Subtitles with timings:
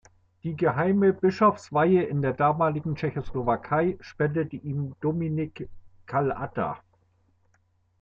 [0.41, 5.69] Die geheime Bischofsweihe in der damaligen Tschechoslowakei spendete ihm Dominik
[6.07, 6.77] Kal’ata.